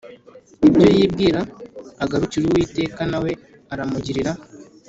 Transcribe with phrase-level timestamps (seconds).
[0.67, 1.41] ibyo yibwira
[2.03, 3.31] agarukire Uwiteka na we
[3.73, 4.31] aramugirira